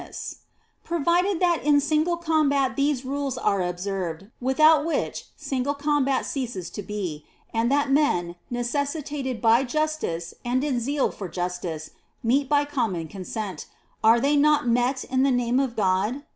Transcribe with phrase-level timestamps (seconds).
[0.01, 0.17] n 4
[0.83, 6.81] Provided that in single combat these rules are observed without which single combat ceases to
[6.81, 11.91] be, and that men necessitated by justice and in zeal for justice
[12.23, 13.67] meet by common consent,
[14.03, 16.23] are they not met in the name of God